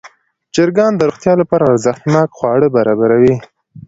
چرګان 0.55 0.91
د 0.95 1.01
روغتیا 1.09 1.33
لپاره 1.41 1.63
ارزښتناک 1.71 2.29
خواړه 2.37 2.67
برابروي. 2.75 3.35